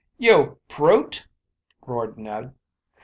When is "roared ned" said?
1.85-2.55